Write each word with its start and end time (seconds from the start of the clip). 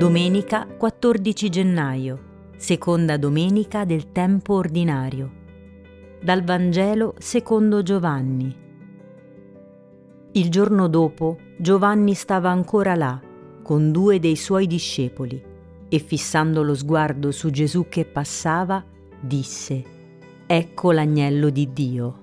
Domenica 0.00 0.66
14 0.66 1.50
gennaio, 1.50 2.18
seconda 2.56 3.18
domenica 3.18 3.84
del 3.84 4.12
tempo 4.12 4.54
ordinario. 4.54 5.30
Dal 6.22 6.42
Vangelo 6.42 7.16
secondo 7.18 7.82
Giovanni. 7.82 8.56
Il 10.32 10.48
giorno 10.48 10.88
dopo 10.88 11.36
Giovanni 11.58 12.14
stava 12.14 12.48
ancora 12.48 12.94
là, 12.94 13.20
con 13.62 13.92
due 13.92 14.18
dei 14.18 14.36
suoi 14.36 14.66
discepoli, 14.66 15.38
e 15.90 15.98
fissando 15.98 16.62
lo 16.62 16.74
sguardo 16.74 17.30
su 17.30 17.50
Gesù 17.50 17.84
che 17.90 18.06
passava, 18.06 18.82
disse, 19.20 19.84
Ecco 20.46 20.92
l'agnello 20.92 21.50
di 21.50 21.74
Dio. 21.74 22.20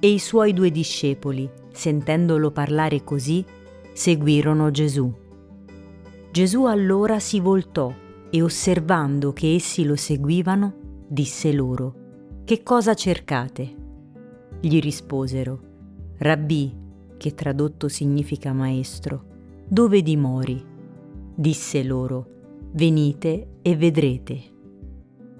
E 0.00 0.06
i 0.06 0.18
suoi 0.18 0.52
due 0.52 0.70
discepoli, 0.70 1.48
sentendolo 1.72 2.50
parlare 2.50 3.02
così, 3.02 3.42
seguirono 3.90 4.70
Gesù. 4.70 5.28
Gesù 6.32 6.64
allora 6.64 7.18
si 7.18 7.40
voltò 7.40 7.92
e 8.30 8.40
osservando 8.40 9.32
che 9.32 9.56
essi 9.56 9.84
lo 9.84 9.96
seguivano, 9.96 10.74
disse 11.08 11.52
loro, 11.52 11.94
Che 12.44 12.62
cosa 12.62 12.94
cercate? 12.94 13.74
Gli 14.60 14.78
risposero, 14.78 15.60
Rabbì, 16.18 16.72
che 17.16 17.34
tradotto 17.34 17.88
significa 17.88 18.52
maestro, 18.52 19.24
dove 19.66 20.02
dimori? 20.02 20.64
Disse 21.34 21.82
loro, 21.82 22.26
Venite 22.72 23.48
e 23.62 23.74
vedrete. 23.74 24.40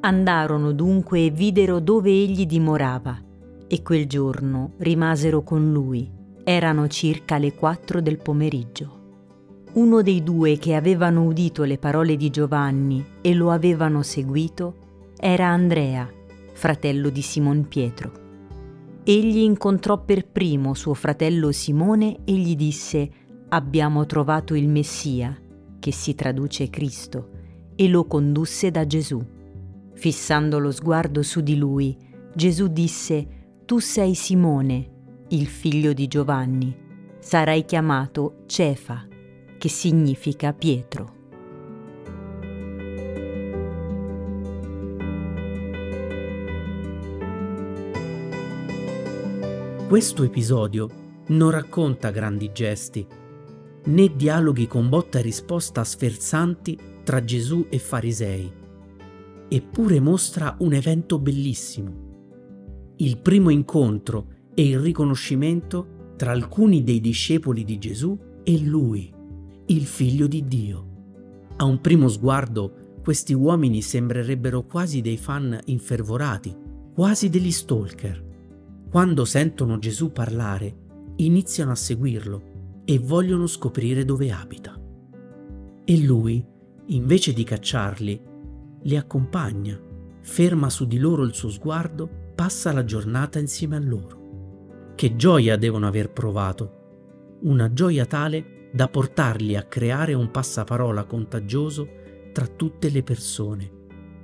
Andarono 0.00 0.72
dunque 0.72 1.24
e 1.24 1.30
videro 1.30 1.80
dove 1.80 2.10
egli 2.10 2.44
dimorava, 2.44 3.18
e 3.66 3.82
quel 3.82 4.06
giorno 4.06 4.72
rimasero 4.76 5.42
con 5.42 5.72
lui. 5.72 6.12
Erano 6.44 6.88
circa 6.88 7.38
le 7.38 7.54
quattro 7.54 8.02
del 8.02 8.18
pomeriggio. 8.18 9.03
Uno 9.74 10.02
dei 10.02 10.22
due 10.22 10.56
che 10.56 10.76
avevano 10.76 11.24
udito 11.24 11.64
le 11.64 11.78
parole 11.78 12.14
di 12.14 12.30
Giovanni 12.30 13.04
e 13.20 13.34
lo 13.34 13.50
avevano 13.50 14.04
seguito 14.04 15.12
era 15.18 15.48
Andrea, 15.48 16.08
fratello 16.52 17.10
di 17.10 17.20
Simon 17.22 17.66
Pietro. 17.66 18.12
Egli 19.02 19.38
incontrò 19.38 20.00
per 20.00 20.28
primo 20.28 20.74
suo 20.74 20.94
fratello 20.94 21.50
Simone 21.50 22.18
e 22.24 22.34
gli 22.34 22.54
disse 22.54 23.10
Abbiamo 23.48 24.06
trovato 24.06 24.54
il 24.54 24.68
Messia, 24.68 25.36
che 25.80 25.92
si 25.92 26.14
traduce 26.14 26.70
Cristo, 26.70 27.30
e 27.74 27.88
lo 27.88 28.04
condusse 28.06 28.70
da 28.70 28.86
Gesù. 28.86 29.20
Fissando 29.94 30.60
lo 30.60 30.70
sguardo 30.70 31.24
su 31.24 31.40
di 31.40 31.56
lui, 31.56 31.96
Gesù 32.32 32.68
disse 32.68 33.26
Tu 33.64 33.80
sei 33.80 34.14
Simone, 34.14 34.90
il 35.30 35.48
figlio 35.48 35.92
di 35.92 36.06
Giovanni, 36.06 36.76
sarai 37.18 37.64
chiamato 37.64 38.44
Cefa 38.46 39.08
che 39.64 39.70
significa 39.70 40.52
Pietro. 40.52 41.14
Questo 49.88 50.22
episodio 50.22 50.90
non 51.28 51.50
racconta 51.50 52.10
grandi 52.10 52.50
gesti, 52.52 53.06
né 53.84 54.14
dialoghi 54.14 54.66
con 54.66 54.90
botta 54.90 55.18
e 55.18 55.22
risposta 55.22 55.82
sferzanti 55.82 56.78
tra 57.02 57.24
Gesù 57.24 57.64
e 57.70 57.78
farisei, 57.78 58.52
eppure 59.48 59.98
mostra 59.98 60.56
un 60.58 60.74
evento 60.74 61.18
bellissimo, 61.18 62.92
il 62.96 63.16
primo 63.16 63.48
incontro 63.48 64.26
e 64.54 64.68
il 64.68 64.78
riconoscimento 64.78 66.12
tra 66.16 66.32
alcuni 66.32 66.82
dei 66.82 67.00
discepoli 67.00 67.64
di 67.64 67.78
Gesù 67.78 68.42
e 68.44 68.58
lui 68.60 69.13
il 69.66 69.86
figlio 69.86 70.26
di 70.26 70.46
Dio. 70.46 70.86
A 71.56 71.64
un 71.64 71.80
primo 71.80 72.08
sguardo 72.08 72.98
questi 73.02 73.32
uomini 73.32 73.80
sembrerebbero 73.80 74.64
quasi 74.64 75.00
dei 75.00 75.16
fan 75.16 75.58
infervorati, 75.66 76.54
quasi 76.92 77.30
degli 77.30 77.50
stalker. 77.50 78.22
Quando 78.90 79.24
sentono 79.24 79.78
Gesù 79.78 80.12
parlare, 80.12 80.76
iniziano 81.16 81.70
a 81.70 81.76
seguirlo 81.76 82.82
e 82.84 82.98
vogliono 82.98 83.46
scoprire 83.46 84.04
dove 84.04 84.30
abita. 84.30 84.78
E 85.84 86.00
lui, 86.02 86.44
invece 86.86 87.32
di 87.32 87.44
cacciarli, 87.44 88.20
li 88.82 88.96
accompagna, 88.96 89.80
ferma 90.20 90.68
su 90.68 90.86
di 90.86 90.98
loro 90.98 91.22
il 91.24 91.34
suo 91.34 91.48
sguardo, 91.48 92.08
passa 92.34 92.72
la 92.72 92.84
giornata 92.84 93.38
insieme 93.38 93.76
a 93.76 93.80
loro. 93.80 94.92
Che 94.94 95.16
gioia 95.16 95.56
devono 95.56 95.86
aver 95.86 96.10
provato, 96.10 97.38
una 97.42 97.72
gioia 97.72 98.06
tale 98.06 98.53
da 98.74 98.88
portarli 98.88 99.54
a 99.54 99.62
creare 99.62 100.14
un 100.14 100.32
passaparola 100.32 101.04
contagioso 101.04 101.88
tra 102.32 102.48
tutte 102.48 102.90
le 102.90 103.04
persone, 103.04 103.70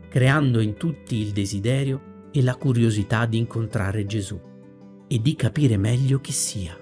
creando 0.09 0.59
in 0.59 0.75
tutti 0.75 1.15
il 1.19 1.31
desiderio 1.31 2.29
e 2.33 2.43
la 2.43 2.57
curiosità 2.57 3.27
di 3.27 3.39
incontrare 3.39 4.07
Gesù 4.07 4.41
e 5.07 5.21
di 5.21 5.37
capire 5.37 5.77
meglio 5.77 6.21
chi 6.21 6.33
sia. 6.33 6.77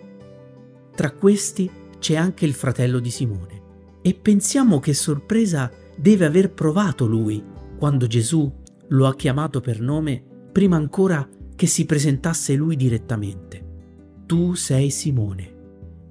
Tra 0.95 1.11
questi 1.11 1.71
c'è 1.99 2.17
anche 2.17 2.47
il 2.47 2.55
fratello 2.55 3.01
di 3.01 3.11
Simone 3.11 3.63
e 4.01 4.15
pensiamo 4.15 4.81
che 4.81 4.95
sorpresa 4.95 5.71
deve 5.95 6.25
aver 6.25 6.55
provato 6.55 7.05
lui 7.05 7.45
quando 7.77 8.07
Gesù 8.07 8.51
lo 8.89 9.07
ha 9.07 9.15
chiamato 9.15 9.61
per 9.61 9.83
nome 9.83 10.25
prima 10.51 10.77
ancora 10.77 11.29
che 11.55 11.67
si 11.67 11.85
presentasse 11.85 12.55
lui 12.55 12.77
direttamente. 12.77 13.63
Tu 14.25 14.55
sei 14.55 14.89
Simone 14.89 15.57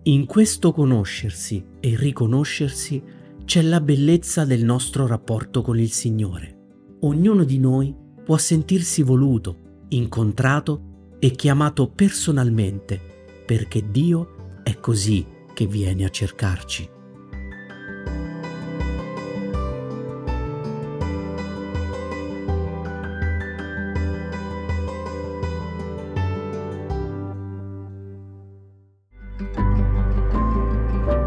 in 0.08 0.26
questo 0.26 0.72
conoscersi 0.72 1.62
e 1.82 1.98
riconoscersi 1.98 3.04
c'è 3.44 3.62
la 3.62 3.82
bellezza 3.82 4.46
del 4.46 4.64
nostro 4.64 5.06
rapporto 5.06 5.62
con 5.62 5.78
il 5.78 5.92
Signore. 5.92 6.56
Ognuno 7.02 7.44
di 7.44 7.60
noi 7.60 7.94
può 8.24 8.38
sentirsi 8.38 9.04
voluto, 9.04 9.86
incontrato 9.90 11.16
e 11.20 11.32
chiamato 11.32 11.90
personalmente, 11.90 13.02
perché 13.46 13.90
Dio 13.92 14.62
è 14.64 14.80
così 14.80 15.26
che 15.54 15.68
viene 15.68 16.06
a 16.06 16.10
cercarci. 16.10 16.90